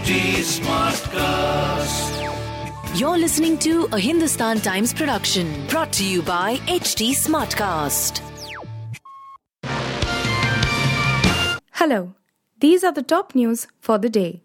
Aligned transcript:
HT 0.00 0.40
Smartcast. 0.64 2.08
You're 2.98 3.18
listening 3.18 3.58
to 3.58 3.86
a 3.92 3.98
Hindustan 3.98 4.58
Times 4.60 4.94
production 4.94 5.66
brought 5.66 5.92
to 5.92 6.02
you 6.06 6.22
by 6.22 6.56
HT 6.68 7.10
Smartcast. 7.10 8.22
Hello, 11.72 12.14
these 12.60 12.82
are 12.82 12.92
the 12.92 13.02
top 13.02 13.34
news 13.34 13.66
for 13.80 13.98
the 13.98 14.08
day. 14.08 14.42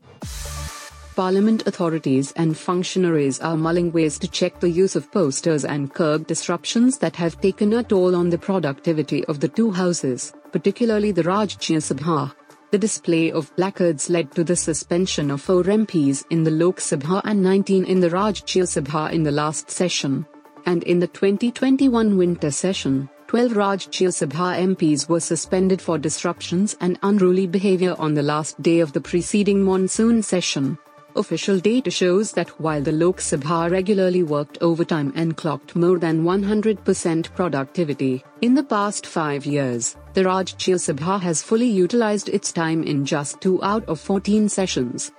Parliament 1.15 1.65
authorities 1.65 2.33
and 2.33 2.57
functionaries 2.57 3.39
are 3.39 3.55
mulling 3.55 3.93
ways 3.93 4.19
to 4.19 4.27
check 4.27 4.59
the 4.59 4.69
use 4.69 4.97
of 4.97 5.09
posters 5.13 5.63
and 5.63 5.93
curb 5.93 6.27
disruptions 6.27 6.97
that 6.97 7.15
have 7.15 7.39
taken 7.39 7.71
a 7.71 7.81
toll 7.81 8.13
on 8.13 8.29
the 8.29 8.37
productivity 8.37 9.23
of 9.27 9.39
the 9.39 9.47
two 9.47 9.71
houses, 9.71 10.33
particularly 10.51 11.13
the 11.13 11.23
Rajya 11.23 11.77
Sabha. 11.77 12.33
The 12.75 12.79
display 12.79 13.31
of 13.31 13.55
placards 13.55 14.09
led 14.09 14.33
to 14.33 14.43
the 14.43 14.57
suspension 14.57 15.31
of 15.31 15.39
four 15.39 15.63
MPs 15.63 16.25
in 16.29 16.43
the 16.43 16.51
Lok 16.51 16.81
Sabha 16.81 17.21
and 17.23 17.41
19 17.41 17.85
in 17.85 18.01
the 18.01 18.09
Rajya 18.09 18.63
Sabha 18.63 19.13
in 19.13 19.23
the 19.23 19.31
last 19.31 19.71
session. 19.71 20.25
And 20.65 20.83
in 20.83 20.99
the 20.99 21.07
2021 21.07 22.17
winter 22.17 22.51
session, 22.51 23.09
12 23.27 23.53
Rajya 23.53 24.09
Sabha 24.09 24.59
MPs 24.75 25.07
were 25.07 25.21
suspended 25.21 25.81
for 25.81 25.97
disruptions 25.97 26.75
and 26.81 26.99
unruly 27.01 27.47
behavior 27.47 27.95
on 27.97 28.13
the 28.13 28.23
last 28.23 28.61
day 28.61 28.81
of 28.81 28.91
the 28.91 28.99
preceding 28.99 29.63
monsoon 29.63 30.21
session. 30.21 30.77
Official 31.17 31.59
data 31.59 31.89
shows 31.89 32.33
that 32.33 32.49
while 32.59 32.81
the 32.81 32.91
Lok 32.91 33.19
Sabha 33.19 33.71
regularly 33.71 34.21
worked 34.21 34.57
overtime 34.59 35.13
and 35.15 35.37
clocked 35.37 35.73
more 35.73 35.97
than 35.97 36.25
100% 36.25 37.33
productivity, 37.33 38.21
in 38.41 38.53
the 38.53 38.63
past 38.63 39.05
five 39.05 39.45
years, 39.45 39.95
the 40.13 40.23
Rajya 40.23 40.75
Sabha 40.75 41.21
has 41.21 41.41
fully 41.41 41.69
utilized 41.69 42.27
its 42.27 42.51
time 42.51 42.83
in 42.83 43.05
just 43.05 43.39
two 43.39 43.63
out 43.63 43.85
of 43.87 43.97
14 44.01 44.49
sessions. 44.49 45.13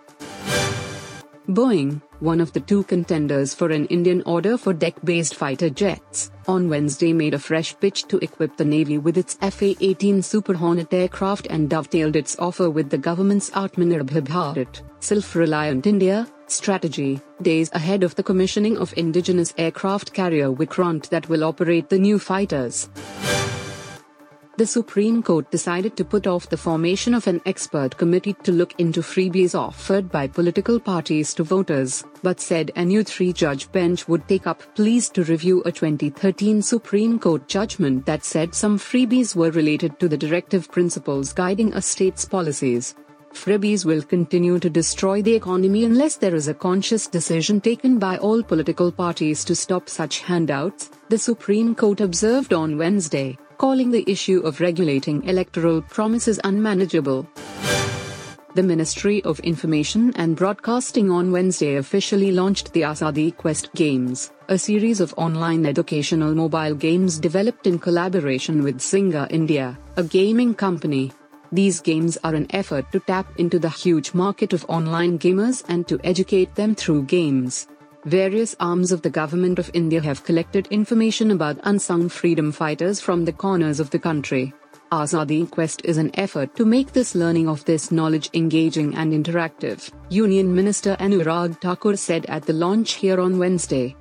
Boeing, 1.49 2.03
one 2.21 2.41
of 2.41 2.53
the 2.53 2.61
two 2.61 2.83
contenders 2.85 3.55
for 3.55 3.71
an 3.71 3.87
Indian 3.87 4.23
order 4.27 4.57
for 4.57 4.73
deck 4.73 4.95
based 5.05 5.35
fighter 5.35 5.71
jets, 5.71 6.31
on 6.49 6.69
Wednesday 6.69 7.13
made 7.13 7.35
a 7.35 7.39
fresh 7.39 7.79
pitch 7.79 8.07
to 8.09 8.19
equip 8.19 8.57
the 8.57 8.65
Navy 8.65 8.99
with 8.99 9.19
its 9.19 9.35
FA 9.35 9.75
18 9.81 10.23
Super 10.23 10.55
Hornet 10.55 10.93
aircraft 10.93 11.47
and 11.51 11.69
dovetailed 11.69 12.17
its 12.17 12.39
offer 12.39 12.71
with 12.71 12.91
the 12.91 12.99
government's 12.99 13.51
Atmanirbhar 13.51 14.23
Bharat, 14.23 14.83
self 15.01 15.35
reliant 15.35 15.87
India, 15.87 16.27
strategy, 16.47 17.21
days 17.43 17.71
ahead 17.73 18.03
of 18.03 18.15
the 18.15 18.23
commissioning 18.23 18.79
of 18.79 18.95
indigenous 18.97 19.53
aircraft 19.59 20.13
carrier 20.13 20.51
Vikrant 20.51 21.09
that 21.11 21.29
will 21.29 21.45
operate 21.45 21.89
the 21.89 21.99
new 21.99 22.19
fighters 22.19 22.89
the 24.57 24.67
Supreme 24.67 25.23
Court 25.23 25.51
decided 25.51 25.97
to 25.99 26.05
put 26.05 26.27
off 26.27 26.49
the 26.49 26.57
formation 26.57 27.13
of 27.13 27.27
an 27.27 27.43
expert 27.45 27.95
committee 27.99 28.35
to 28.43 28.53
look 28.53 28.75
into 28.79 29.03
freebies 29.03 29.55
offered 29.55 30.11
by 30.11 30.27
political 30.27 30.81
parties 30.81 31.35
to 31.35 31.45
voters, 31.45 32.05
but 32.23 32.41
said 32.41 32.73
a 32.75 32.85
new 32.85 33.05
three 33.05 33.35
judge 33.35 33.71
bench 33.71 34.09
would 34.09 34.27
take 34.27 34.47
up 34.47 34.63
pleas 34.75 35.11
to 35.11 35.25
review 35.25 35.63
a 35.67 35.73
2013 35.73 36.63
Supreme 36.63 37.19
Court 37.19 37.47
judgment 37.49 38.07
that 38.07 38.25
said 38.25 38.55
some 38.55 38.79
freebies 38.79 39.37
were 39.37 39.51
related 39.51 40.01
to 40.01 40.09
the 40.09 40.17
directive 40.17 40.71
principles 40.71 41.35
guiding 41.35 41.75
a 41.75 41.83
state's 41.83 42.25
policies. 42.25 42.95
Freebies 43.35 43.85
will 43.85 44.01
continue 44.01 44.59
to 44.59 44.71
destroy 44.71 45.21
the 45.21 45.35
economy 45.35 45.85
unless 45.85 46.17
there 46.17 46.35
is 46.35 46.49
a 46.49 46.55
conscious 46.55 47.07
decision 47.07 47.61
taken 47.61 47.99
by 47.99 48.17
all 48.17 48.43
political 48.43 48.91
parties 48.91 49.45
to 49.45 49.55
stop 49.55 49.91
such 49.91 50.21
handouts, 50.21 50.91
the 51.11 51.19
Supreme 51.19 51.75
Court 51.75 52.01
observed 52.01 52.55
on 52.55 52.79
Wednesday 52.79 53.37
calling 53.59 53.91
the 53.91 54.05
issue 54.11 54.41
of 54.41 54.61
regulating 54.61 55.23
electoral 55.25 55.83
promises 55.83 56.41
unmanageable. 56.45 57.27
The 58.55 58.63
Ministry 58.63 59.23
of 59.25 59.39
Information 59.41 60.15
and 60.17 60.35
Broadcasting 60.35 61.11
on 61.11 61.31
Wednesday 61.31 61.77
officially 61.77 62.33
launched 62.33 62.73
the 62.73 62.83
Azadi 62.83 63.37
Quest 63.37 63.71
Games, 63.75 64.33
a 64.49 64.57
series 64.57 65.01
of 65.01 65.13
online 65.19 65.67
educational 65.67 66.35
mobile 66.35 66.75
games 66.75 67.19
developed 67.19 67.67
in 67.67 67.79
collaboration 67.79 68.63
with 68.63 68.79
Zynga 68.79 69.31
India, 69.31 69.79
a 69.97 70.03
gaming 70.03 70.55
company. 70.55 71.13
These 71.53 71.81
games 71.81 72.17
are 72.25 72.35
an 72.35 72.47
effort 72.51 72.91
to 72.93 73.01
tap 73.01 73.27
into 73.39 73.59
the 73.59 73.69
huge 73.69 74.15
market 74.15 74.53
of 74.53 74.65
online 74.69 75.19
gamers 75.19 75.63
and 75.69 75.87
to 75.89 76.01
educate 76.03 76.55
them 76.55 76.75
through 76.75 77.05
games 77.05 77.69
various 78.07 78.55
arms 78.61 78.93
of 78.93 79.03
the 79.03 79.11
Government 79.11 79.59
of 79.59 79.69
India 79.75 80.01
have 80.01 80.23
collected 80.23 80.69
information 80.69 81.33
about 81.33 81.59
unsung 81.65 82.09
freedom 82.09 82.53
fighters 82.53 83.01
from 83.01 83.25
the 83.25 83.33
corners 83.33 83.81
of 83.81 83.91
the 83.91 83.99
country. 83.99 84.55
Azadi 84.93 85.51
Quest 85.51 85.85
is 85.85 85.97
an 85.97 86.13
effort 86.15 86.55
to 86.55 86.65
make 86.65 86.93
this 86.93 87.17
learning 87.17 87.49
of 87.49 87.65
this 87.65 87.91
knowledge 87.91 88.31
engaging 88.33 88.95
and 88.95 89.13
interactive, 89.13 89.91
Union 90.09 90.55
Minister 90.55 90.97
Anurag 91.01 91.61
Thakur 91.61 91.97
said 91.97 92.25
at 92.27 92.47
the 92.47 92.53
launch 92.53 92.93
here 92.93 93.21
on 93.21 93.41
Wednesday. 93.41 93.97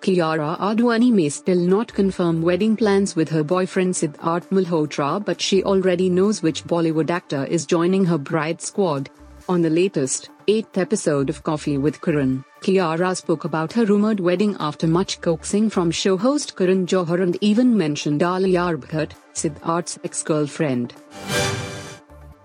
Kiara 0.00 0.56
Advani 0.60 1.10
may 1.12 1.28
still 1.28 1.58
not 1.58 1.92
confirm 1.92 2.40
wedding 2.40 2.76
plans 2.76 3.16
with 3.16 3.28
her 3.30 3.42
boyfriend 3.42 3.94
Sidharth 3.94 4.48
Malhotra 4.50 5.24
but 5.24 5.40
she 5.40 5.64
already 5.64 6.08
knows 6.08 6.44
which 6.44 6.62
Bollywood 6.62 7.10
actor 7.10 7.44
is 7.46 7.66
joining 7.66 8.04
her 8.04 8.18
bride 8.18 8.62
squad. 8.62 9.10
On 9.48 9.62
the 9.62 9.70
latest, 9.70 10.30
eighth 10.46 10.78
episode 10.78 11.28
of 11.28 11.42
Coffee 11.42 11.78
with 11.78 12.00
Karan, 12.00 12.44
Kiara 12.60 13.16
spoke 13.16 13.44
about 13.44 13.72
her 13.72 13.84
rumored 13.84 14.20
wedding 14.20 14.56
after 14.58 14.86
much 14.86 15.20
coaxing 15.20 15.70
from 15.70 15.90
show 15.90 16.16
host 16.16 16.56
Karan 16.56 16.86
Johar 16.86 17.22
and 17.22 17.38
even 17.40 17.76
mentioned 17.76 18.22
Alia 18.22 18.76
Bhatt, 18.76 19.12
Sidharth's 19.32 19.98
ex-girlfriend. 20.04 20.94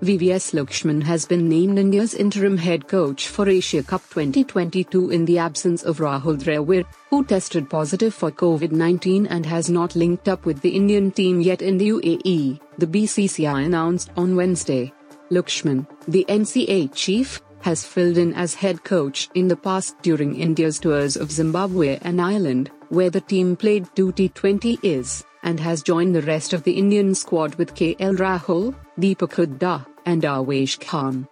VVS 0.03 0.53
Lakshman 0.53 1.01
has 1.01 1.25
been 1.25 1.47
named 1.47 1.79
India's 1.79 2.13
interim 2.13 2.57
head 2.57 2.87
coach 2.89 3.29
for 3.29 3.47
Asia 3.47 3.81
Cup 3.81 4.01
2022 4.09 5.09
in 5.11 5.23
the 5.25 5.39
absence 5.39 5.83
of 5.83 5.99
Rahul 5.99 6.37
Dravid, 6.37 6.85
who 7.09 7.23
tested 7.23 7.69
positive 7.69 8.13
for 8.13 8.29
COVID-19 8.29 9.27
and 9.29 9.45
has 9.45 9.69
not 9.69 9.95
linked 9.95 10.27
up 10.27 10.45
with 10.45 10.59
the 10.61 10.75
Indian 10.75 11.09
team 11.09 11.39
yet 11.39 11.61
in 11.61 11.77
the 11.77 11.89
UAE, 11.89 12.59
the 12.77 12.87
BCCI 12.87 13.65
announced 13.65 14.11
on 14.17 14.35
Wednesday. 14.35 14.91
Lakshman, 15.31 15.87
the 16.07 16.25
NCA 16.27 16.93
chief, 16.93 17.41
has 17.63 17.85
filled 17.85 18.17
in 18.17 18.33
as 18.33 18.53
head 18.53 18.83
coach 18.83 19.29
in 19.33 19.47
the 19.47 19.55
past 19.55 19.95
during 20.01 20.35
India's 20.35 20.79
tours 20.79 21.15
of 21.15 21.31
Zimbabwe 21.31 21.97
and 22.01 22.21
Ireland, 22.21 22.69
where 22.89 23.09
the 23.09 23.21
team 23.21 23.55
played 23.55 23.87
two 23.95 24.11
T20s, 24.11 25.23
and 25.43 25.61
has 25.61 25.81
joined 25.81 26.13
the 26.13 26.21
rest 26.23 26.51
of 26.51 26.63
the 26.63 26.73
Indian 26.73 27.15
squad 27.15 27.55
with 27.55 27.73
KL 27.73 28.17
Rahul, 28.17 28.75
Deepak 28.99 29.35
Hooda, 29.37 29.85
and 30.05 30.23
Avesh 30.23 30.79
Khan. 30.81 31.27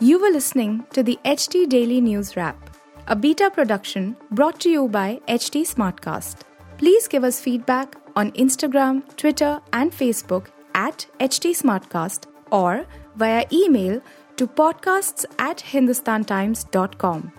You 0.00 0.20
were 0.20 0.30
listening 0.30 0.84
to 0.92 1.04
the 1.04 1.18
HT 1.24 1.68
Daily 1.68 2.00
News 2.00 2.36
Wrap, 2.36 2.58
a 3.06 3.14
beta 3.14 3.50
production 3.50 4.16
brought 4.32 4.58
to 4.60 4.68
you 4.68 4.88
by 4.88 5.20
HT 5.28 5.62
Smartcast. 5.74 6.38
Please 6.76 7.06
give 7.06 7.22
us 7.22 7.40
feedback 7.40 7.96
on 8.16 8.32
Instagram, 8.32 9.04
Twitter, 9.16 9.60
and 9.72 9.92
Facebook 9.92 10.46
at 10.74 11.06
HT 11.20 11.50
Smartcast 11.62 12.26
or 12.50 12.86
via 13.16 13.44
email 13.52 14.00
to 14.36 14.46
podcasts 14.46 15.24
at 15.38 15.58
hindustantimes.com. 15.58 17.32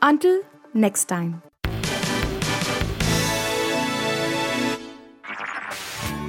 Until 0.00 0.42
next 0.74 1.04
time. 1.04 1.42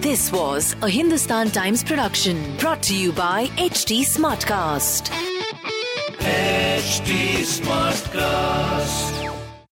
This 0.03 0.31
was 0.33 0.75
a 0.81 0.89
Hindustan 0.89 1.49
Times 1.49 1.81
production 1.81 2.57
brought 2.57 2.83
to 2.83 2.95
you 2.95 3.13
by 3.13 3.47
HT 3.55 4.01
Smartcast. 4.01 5.09
HT 6.19 7.39
Smartcast. 7.61 9.22